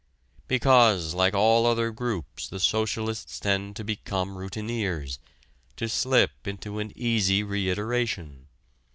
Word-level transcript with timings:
Because, 0.47 1.13
like 1.13 1.35
all 1.35 1.67
other 1.67 1.91
groups, 1.91 2.47
the 2.47 2.59
socialists 2.59 3.39
tend 3.39 3.75
to 3.75 3.83
become 3.83 4.35
routineers, 4.35 5.19
to 5.75 5.87
slip 5.87 6.47
into 6.47 6.79
an 6.79 6.91
easy 6.95 7.43
reiteration. 7.43 8.47